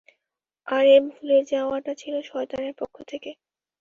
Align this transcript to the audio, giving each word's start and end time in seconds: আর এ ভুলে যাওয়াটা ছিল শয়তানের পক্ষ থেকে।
আর 0.67 0.83
এ 0.87 1.07
ভুলে 1.07 1.37
যাওয়াটা 1.51 1.91
ছিল 1.95 2.15
শয়তানের 2.29 2.73
পক্ষ 2.79 2.95
থেকে। 3.11 3.31